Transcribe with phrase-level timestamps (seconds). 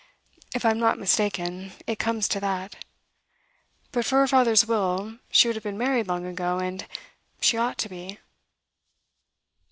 [0.55, 2.75] 'If I'm not mistaken, it comes to that.
[3.91, 6.87] But for her father's will, she would have been married long ago, and
[7.39, 8.17] she ought to be.